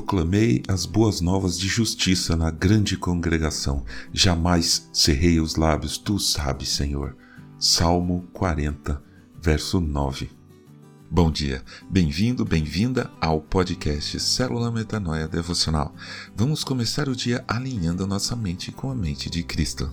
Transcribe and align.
proclamei 0.00 0.62
as 0.66 0.86
boas 0.86 1.20
novas 1.20 1.58
de 1.58 1.68
justiça 1.68 2.34
na 2.34 2.50
grande 2.50 2.96
congregação. 2.96 3.84
Jamais 4.12 4.88
cerrei 4.94 5.38
os 5.38 5.56
lábios, 5.56 5.98
tu 5.98 6.18
sabes, 6.18 6.70
Senhor. 6.70 7.14
Salmo 7.58 8.26
40, 8.32 9.00
verso 9.42 9.78
9. 9.78 10.30
Bom 11.10 11.30
dia, 11.30 11.62
bem-vindo, 11.90 12.46
bem-vinda 12.46 13.10
ao 13.20 13.42
podcast 13.42 14.18
Célula 14.20 14.70
Metanoia 14.70 15.28
Devocional. 15.28 15.94
Vamos 16.34 16.64
começar 16.64 17.06
o 17.06 17.14
dia 17.14 17.44
alinhando 17.46 18.06
nossa 18.06 18.34
mente 18.34 18.72
com 18.72 18.90
a 18.90 18.94
mente 18.94 19.28
de 19.28 19.42
Cristo. 19.42 19.92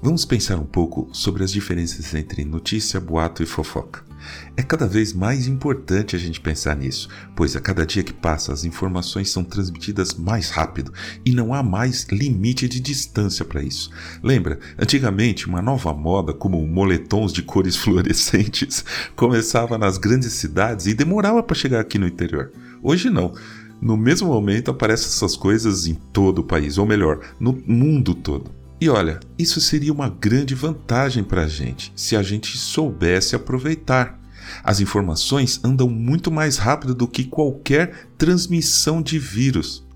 Vamos 0.00 0.24
pensar 0.24 0.56
um 0.58 0.66
pouco 0.66 1.08
sobre 1.12 1.42
as 1.42 1.50
diferenças 1.50 2.14
entre 2.14 2.44
notícia, 2.44 3.00
boato 3.00 3.42
e 3.42 3.46
fofoca. 3.46 4.11
É 4.56 4.62
cada 4.62 4.86
vez 4.86 5.12
mais 5.12 5.46
importante 5.46 6.14
a 6.14 6.18
gente 6.18 6.40
pensar 6.40 6.76
nisso, 6.76 7.08
pois 7.34 7.56
a 7.56 7.60
cada 7.60 7.86
dia 7.86 8.02
que 8.02 8.12
passa 8.12 8.52
as 8.52 8.64
informações 8.64 9.30
são 9.30 9.44
transmitidas 9.44 10.14
mais 10.14 10.50
rápido 10.50 10.92
e 11.24 11.32
não 11.32 11.54
há 11.54 11.62
mais 11.62 12.06
limite 12.10 12.68
de 12.68 12.80
distância 12.80 13.44
para 13.44 13.62
isso. 13.62 13.90
Lembra, 14.22 14.58
antigamente 14.78 15.46
uma 15.46 15.62
nova 15.62 15.92
moda 15.92 16.32
como 16.32 16.66
moletons 16.66 17.32
de 17.32 17.42
cores 17.42 17.76
fluorescentes 17.76 18.84
começava 19.16 19.78
nas 19.78 19.98
grandes 19.98 20.32
cidades 20.32 20.86
e 20.86 20.94
demorava 20.94 21.42
para 21.42 21.56
chegar 21.56 21.80
aqui 21.80 21.98
no 21.98 22.06
interior. 22.06 22.52
Hoje 22.82 23.10
não. 23.10 23.34
No 23.80 23.96
mesmo 23.96 24.28
momento 24.28 24.70
aparecem 24.70 25.08
essas 25.08 25.36
coisas 25.36 25.88
em 25.88 25.94
todo 25.94 26.38
o 26.38 26.44
país, 26.44 26.78
ou 26.78 26.86
melhor, 26.86 27.18
no 27.40 27.52
mundo 27.66 28.14
todo. 28.14 28.62
E 28.80 28.88
olha, 28.88 29.20
isso 29.38 29.60
seria 29.60 29.92
uma 29.92 30.08
grande 30.08 30.56
vantagem 30.56 31.22
para 31.22 31.42
a 31.42 31.46
gente 31.46 31.92
se 31.94 32.16
a 32.16 32.22
gente 32.22 32.56
soubesse 32.56 33.36
aproveitar. 33.36 34.18
As 34.62 34.80
informações 34.80 35.60
andam 35.64 35.88
muito 35.88 36.30
mais 36.30 36.56
rápido 36.56 36.94
do 36.94 37.08
que 37.08 37.24
qualquer 37.24 38.08
transmissão 38.16 39.02
de 39.02 39.18
vírus. 39.18 39.86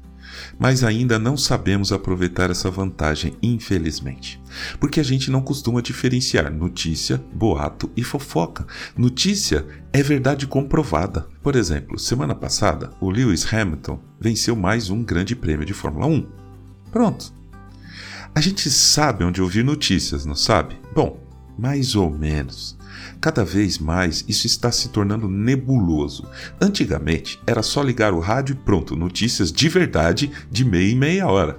Mas 0.58 0.84
ainda 0.84 1.18
não 1.18 1.36
sabemos 1.36 1.92
aproveitar 1.92 2.50
essa 2.50 2.70
vantagem, 2.70 3.34
infelizmente. 3.42 4.40
Porque 4.78 5.00
a 5.00 5.02
gente 5.02 5.30
não 5.30 5.40
costuma 5.40 5.82
diferenciar 5.82 6.52
notícia, 6.52 7.22
boato 7.32 7.90
e 7.96 8.02
fofoca. 8.02 8.66
Notícia 8.96 9.66
é 9.92 10.02
verdade 10.02 10.46
comprovada. 10.46 11.26
Por 11.42 11.56
exemplo, 11.56 11.98
semana 11.98 12.34
passada, 12.34 12.90
o 13.00 13.10
Lewis 13.10 13.52
Hamilton 13.52 13.98
venceu 14.20 14.56
mais 14.56 14.90
um 14.90 15.02
grande 15.02 15.34
prêmio 15.34 15.66
de 15.66 15.74
Fórmula 15.74 16.06
1. 16.06 16.26
Pronto, 16.90 17.32
a 18.34 18.40
gente 18.40 18.70
sabe 18.70 19.24
onde 19.24 19.40
ouvir 19.40 19.64
notícias, 19.64 20.26
não 20.26 20.34
sabe? 20.34 20.76
Bom, 20.94 21.18
mais 21.58 21.94
ou 21.94 22.10
menos. 22.10 22.75
Cada 23.20 23.44
vez 23.44 23.78
mais 23.78 24.24
isso 24.28 24.46
está 24.46 24.70
se 24.70 24.88
tornando 24.88 25.28
nebuloso. 25.28 26.26
Antigamente 26.60 27.40
era 27.46 27.62
só 27.62 27.82
ligar 27.82 28.12
o 28.12 28.20
rádio 28.20 28.54
e 28.54 28.64
pronto, 28.64 28.96
notícias 28.96 29.50
de 29.50 29.68
verdade 29.68 30.30
de 30.50 30.64
meia 30.64 30.90
e 30.90 30.94
meia 30.94 31.26
hora. 31.26 31.58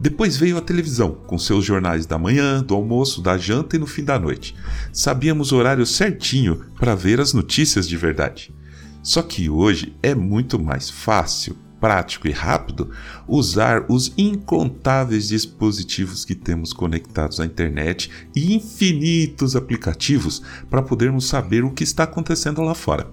Depois 0.00 0.36
veio 0.36 0.56
a 0.56 0.60
televisão, 0.60 1.12
com 1.26 1.36
seus 1.36 1.64
jornais 1.64 2.06
da 2.06 2.16
manhã, 2.16 2.62
do 2.62 2.74
almoço, 2.74 3.20
da 3.20 3.36
janta 3.36 3.74
e 3.74 3.78
no 3.78 3.86
fim 3.86 4.04
da 4.04 4.18
noite. 4.18 4.54
Sabíamos 4.92 5.50
o 5.50 5.56
horário 5.56 5.84
certinho 5.84 6.64
para 6.78 6.94
ver 6.94 7.20
as 7.20 7.32
notícias 7.32 7.88
de 7.88 7.96
verdade. 7.96 8.54
Só 9.02 9.22
que 9.22 9.50
hoje 9.50 9.96
é 10.02 10.14
muito 10.14 10.58
mais 10.58 10.88
fácil 10.88 11.56
prático 11.80 12.28
e 12.28 12.32
rápido 12.32 12.90
usar 13.26 13.84
os 13.88 14.12
incontáveis 14.16 15.28
dispositivos 15.28 16.24
que 16.24 16.34
temos 16.34 16.72
conectados 16.72 17.40
à 17.40 17.46
internet 17.46 18.10
e 18.34 18.54
infinitos 18.54 19.56
aplicativos 19.56 20.42
para 20.68 20.82
podermos 20.82 21.26
saber 21.26 21.64
o 21.64 21.70
que 21.70 21.84
está 21.84 22.04
acontecendo 22.04 22.62
lá 22.62 22.74
fora. 22.74 23.06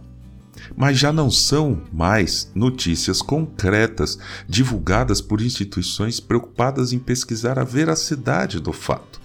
Mas 0.76 0.98
já 0.98 1.12
não 1.12 1.30
são 1.30 1.82
mais 1.94 2.52
notícias 2.56 3.22
concretas 3.22 4.18
divulgadas 4.48 5.22
por 5.22 5.42
instituições 5.42 6.20
preocupadas 6.20 6.92
em 6.92 7.00
pesquisar 7.00 7.60
a 7.60 7.64
veracidade 7.64 8.60
do 8.60 8.74
fato. 8.74 9.22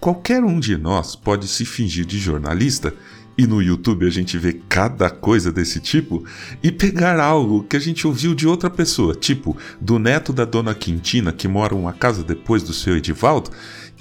Qualquer 0.00 0.42
um 0.42 0.58
de 0.58 0.78
nós 0.78 1.14
pode 1.14 1.46
se 1.46 1.66
fingir 1.66 2.06
de 2.06 2.18
jornalista 2.18 2.94
e 3.40 3.46
no 3.46 3.62
YouTube 3.62 4.06
a 4.06 4.10
gente 4.10 4.36
vê 4.36 4.52
cada 4.68 5.08
coisa 5.08 5.50
desse 5.50 5.80
tipo, 5.80 6.22
e 6.62 6.70
pegar 6.70 7.18
algo 7.18 7.64
que 7.64 7.74
a 7.74 7.80
gente 7.80 8.06
ouviu 8.06 8.34
de 8.34 8.46
outra 8.46 8.68
pessoa, 8.68 9.14
tipo 9.14 9.56
do 9.80 9.98
neto 9.98 10.30
da 10.30 10.44
dona 10.44 10.74
Quintina 10.74 11.32
que 11.32 11.48
mora 11.48 11.74
uma 11.74 11.94
casa 11.94 12.22
depois 12.22 12.62
do 12.62 12.74
seu 12.74 12.98
Edivaldo, 12.98 13.50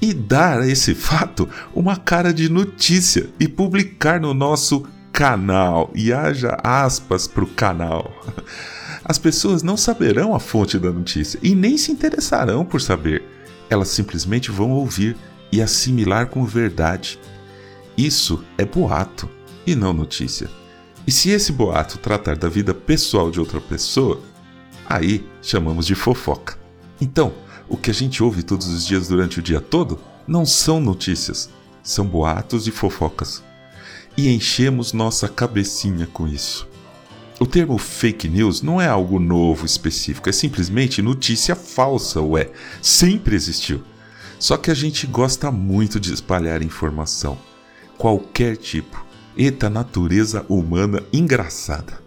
e 0.02 0.14
dar 0.14 0.60
a 0.60 0.68
esse 0.68 0.92
fato 0.96 1.48
uma 1.74 1.96
cara 1.96 2.34
de 2.34 2.50
notícia 2.50 3.30
e 3.40 3.48
publicar 3.48 4.20
no 4.20 4.34
nosso 4.34 4.86
canal. 5.14 5.90
E 5.96 6.12
haja 6.12 6.58
aspas 6.62 7.26
para 7.26 7.46
o 7.46 7.48
canal. 7.48 8.12
As 9.06 9.18
pessoas 9.18 9.64
não 9.64 9.78
saberão 9.78 10.36
a 10.36 10.40
fonte 10.40 10.78
da 10.78 10.92
notícia 10.92 11.40
e 11.42 11.56
nem 11.56 11.78
se 11.78 11.94
interessarão 11.94 12.66
por 12.66 12.82
saber. 12.82 13.24
Elas 13.70 13.88
simplesmente 13.88 14.52
vão 14.52 14.72
ouvir 14.72 15.16
e 15.50 15.62
assimilar 15.62 16.28
como 16.28 16.46
verdade. 16.46 17.18
Isso 18.00 18.46
é 18.58 18.64
boato 18.64 19.30
e 19.68 19.76
não 19.76 19.92
notícia. 19.92 20.50
E 21.06 21.12
se 21.12 21.32
esse 21.32 21.52
boato 21.52 21.98
tratar 21.98 22.38
da 22.38 22.48
vida 22.48 22.74
pessoal 22.74 23.30
de 23.30 23.42
outra 23.42 23.60
pessoa, 23.60 24.22
aí 24.86 25.22
chamamos 25.42 25.86
de 25.86 25.96
fofoca. 25.96 26.58
Então, 27.02 27.34
o 27.68 27.76
que 27.76 27.92
a 27.92 27.94
gente 27.94 28.24
ouve 28.24 28.42
todos 28.42 28.68
os 28.68 28.86
dias 28.86 29.10
durante 29.10 29.40
o 29.40 29.42
dia 29.42 29.60
todo 29.60 30.00
não 30.26 30.46
são 30.46 30.80
notícias, 30.80 31.50
são 31.84 32.06
boatos 32.06 32.68
e 32.68 32.72
fofocas. 32.72 33.44
E 34.16 34.30
enchemos 34.30 34.94
nossa 34.94 35.28
cabecinha 35.28 36.08
com 36.08 36.26
isso. 36.26 36.70
O 37.38 37.46
termo 37.46 37.78
fake 37.78 38.30
news 38.30 38.62
não 38.62 38.80
é 38.80 38.88
algo 38.88 39.20
novo 39.20 39.66
específico, 39.66 40.30
é 40.30 40.32
simplesmente 40.32 41.02
notícia 41.02 41.54
falsa, 41.54 42.22
ué, 42.22 42.50
sempre 42.82 43.36
existiu. 43.36 43.84
Só 44.40 44.56
que 44.56 44.72
a 44.72 44.74
gente 44.74 45.06
gosta 45.06 45.52
muito 45.52 46.00
de 46.00 46.14
espalhar 46.14 46.62
informação 46.62 47.38
qualquer 48.00 48.56
tipo. 48.56 49.06
Eita 49.38 49.70
natureza 49.70 50.46
humana 50.48 51.04
engraçada. 51.14 52.02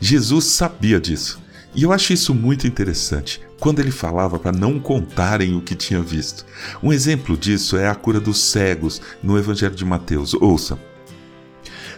Jesus 0.00 0.46
sabia 0.46 0.98
disso. 0.98 1.40
E 1.74 1.82
eu 1.82 1.92
acho 1.92 2.14
isso 2.14 2.34
muito 2.34 2.66
interessante, 2.66 3.42
quando 3.60 3.80
ele 3.80 3.90
falava 3.90 4.38
para 4.38 4.50
não 4.50 4.80
contarem 4.80 5.54
o 5.54 5.60
que 5.60 5.74
tinha 5.74 6.00
visto. 6.00 6.46
Um 6.82 6.90
exemplo 6.90 7.36
disso 7.36 7.76
é 7.76 7.86
a 7.86 7.94
cura 7.94 8.18
dos 8.18 8.40
cegos 8.40 9.02
no 9.22 9.38
Evangelho 9.38 9.74
de 9.74 9.84
Mateus. 9.84 10.32
Ouça. 10.32 10.78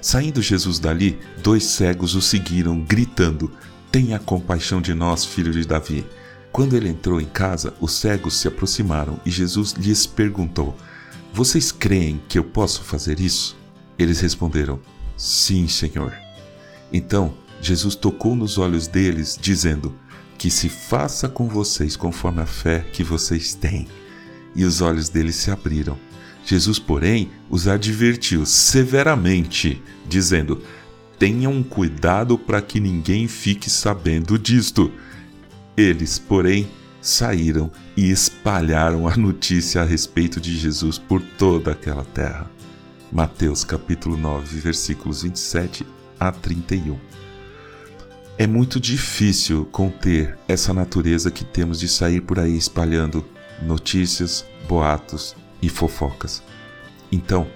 Saindo 0.02 0.42
Jesus 0.42 0.80
dali, 0.80 1.16
dois 1.40 1.64
cegos 1.64 2.16
o 2.16 2.20
seguiram, 2.20 2.80
gritando: 2.80 3.52
Tenha 3.92 4.18
compaixão 4.18 4.80
de 4.80 4.92
nós, 4.94 5.24
filho 5.24 5.52
de 5.52 5.64
Davi. 5.64 6.04
Quando 6.50 6.74
ele 6.74 6.88
entrou 6.88 7.20
em 7.20 7.26
casa, 7.26 7.72
os 7.80 7.92
cegos 7.92 8.36
se 8.36 8.48
aproximaram 8.48 9.20
e 9.24 9.30
Jesus 9.30 9.72
lhes 9.72 10.06
perguntou: 10.06 10.76
vocês 11.32 11.70
creem 11.70 12.20
que 12.28 12.38
eu 12.38 12.44
posso 12.44 12.82
fazer 12.82 13.20
isso? 13.20 13.56
Eles 13.98 14.20
responderam: 14.20 14.80
Sim, 15.16 15.68
Senhor. 15.68 16.14
Então 16.92 17.34
Jesus 17.60 17.94
tocou 17.94 18.34
nos 18.34 18.58
olhos 18.58 18.86
deles, 18.86 19.38
dizendo: 19.40 19.94
Que 20.36 20.50
se 20.50 20.68
faça 20.68 21.28
com 21.28 21.48
vocês 21.48 21.96
conforme 21.96 22.40
a 22.40 22.46
fé 22.46 22.80
que 22.92 23.02
vocês 23.02 23.54
têm. 23.54 23.86
E 24.54 24.64
os 24.64 24.80
olhos 24.80 25.08
deles 25.08 25.36
se 25.36 25.50
abriram. 25.50 25.98
Jesus, 26.44 26.78
porém, 26.78 27.30
os 27.50 27.68
advertiu 27.68 28.46
severamente, 28.46 29.82
dizendo: 30.08 30.62
Tenham 31.18 31.62
cuidado 31.62 32.38
para 32.38 32.62
que 32.62 32.80
ninguém 32.80 33.28
fique 33.28 33.68
sabendo 33.68 34.38
disto. 34.38 34.90
Eles, 35.76 36.18
porém, 36.18 36.68
saíram 37.00 37.70
e 37.96 38.10
espalharam 38.10 39.08
a 39.08 39.16
notícia 39.16 39.82
a 39.82 39.84
respeito 39.84 40.40
de 40.40 40.56
Jesus 40.56 40.98
por 40.98 41.22
toda 41.22 41.72
aquela 41.72 42.04
terra. 42.04 42.50
Mateus 43.10 43.64
capítulo 43.64 44.16
9, 44.16 44.60
versículos 44.60 45.22
27 45.22 45.86
a 46.18 46.30
31. 46.30 46.98
É 48.36 48.46
muito 48.46 48.78
difícil 48.78 49.64
conter 49.66 50.38
essa 50.46 50.72
natureza 50.72 51.30
que 51.30 51.44
temos 51.44 51.80
de 51.80 51.88
sair 51.88 52.20
por 52.20 52.38
aí 52.38 52.56
espalhando 52.56 53.24
notícias, 53.62 54.44
boatos 54.68 55.34
e 55.60 55.68
fofocas. 55.68 56.42
Então, 57.10 57.48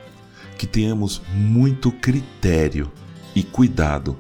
que 0.59 0.67
tenhamos 0.67 1.23
muito 1.35 1.93
critério 1.93 2.91
e 3.35 3.43
cuidado 3.43 4.19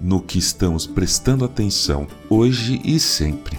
no 0.00 0.20
que 0.20 0.38
estamos 0.38 0.86
prestando 0.86 1.44
atenção 1.44 2.06
hoje 2.28 2.80
e 2.84 3.00
sempre. 3.00 3.58